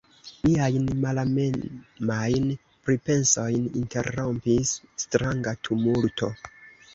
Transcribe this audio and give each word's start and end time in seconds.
Miajn 0.43 0.85
malamemajn 1.01 2.47
pripensojn 2.87 3.67
interrompis 3.83 4.73
stranga 5.05 5.55
tumulto. 5.69 6.33